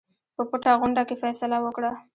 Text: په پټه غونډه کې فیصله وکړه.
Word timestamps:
په 0.35 0.43
پټه 0.49 0.71
غونډه 0.79 1.03
کې 1.07 1.15
فیصله 1.21 1.57
وکړه. 1.61 1.91